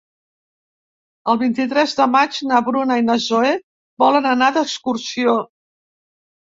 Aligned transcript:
El 1.33 1.37
vint-i-tres 1.41 1.93
de 2.01 2.09
maig 2.15 2.41
na 2.53 2.63
Bruna 2.71 2.99
i 3.03 3.07
na 3.11 3.19
Zoè 3.29 3.55
volen 4.07 4.33
anar 4.35 4.53
d'excursió. 4.59 5.41